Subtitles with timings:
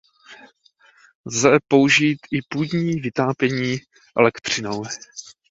[1.25, 3.77] Lze použít i půdní vytápění
[4.17, 4.83] elektřinou.